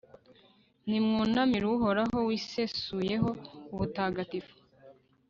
[0.87, 3.29] nimwunamire uhoraho wisesuyeho
[3.73, 4.55] ubutagatifu